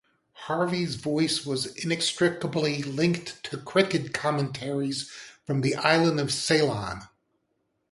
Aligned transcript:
Harvie's 0.47 0.95
voice 0.95 1.45
was 1.45 1.67
inextricably 1.85 2.81
linked 2.81 3.37
to 3.43 3.55
cricket 3.55 4.15
commentaries 4.15 5.11
from 5.45 5.61
the 5.61 5.75
island 5.75 6.19
of 6.19 6.33
Ceylon. 6.33 7.03